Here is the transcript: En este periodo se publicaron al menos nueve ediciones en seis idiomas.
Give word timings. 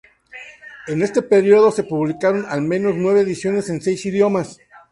En 0.87 1.03
este 1.03 1.21
periodo 1.21 1.69
se 1.69 1.83
publicaron 1.83 2.47
al 2.49 2.63
menos 2.63 2.95
nueve 2.97 3.21
ediciones 3.21 3.69
en 3.69 3.81
seis 3.81 4.03
idiomas. 4.07 4.57